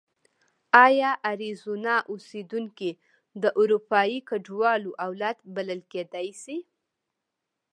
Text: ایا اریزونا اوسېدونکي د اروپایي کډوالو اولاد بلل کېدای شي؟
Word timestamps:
ایا 0.85 1.09
اریزونا 1.29 1.95
اوسېدونکي 2.11 2.91
د 3.41 3.43
اروپایي 3.61 4.19
کډوالو 4.29 4.91
اولاد 5.07 5.37
بلل 5.55 5.79
کېدای 5.91 6.27
شي؟ 6.41 6.57